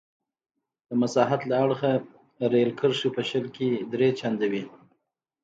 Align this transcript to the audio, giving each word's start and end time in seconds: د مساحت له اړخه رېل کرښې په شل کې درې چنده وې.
د 0.87 0.89
مساحت 1.01 1.41
له 1.49 1.55
اړخه 1.63 1.91
رېل 2.53 2.71
کرښې 2.79 3.09
په 3.15 3.21
شل 3.29 3.45
کې 3.55 3.69
درې 3.93 4.09
چنده 4.19 4.47
وې. 4.51 4.63